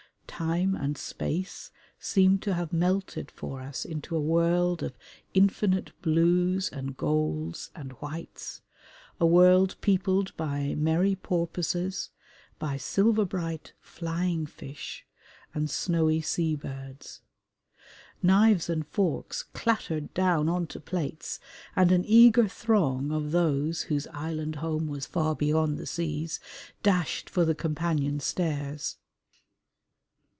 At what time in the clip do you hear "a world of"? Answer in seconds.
4.15-4.97